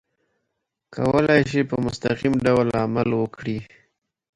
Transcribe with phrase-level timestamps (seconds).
[0.95, 3.57] کولای شي په مستقل ډول عمل وکړي.